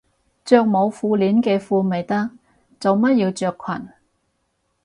[0.43, 2.31] 着冇褲鏈嘅褲咪得，
[2.79, 3.87] 做乜要着裙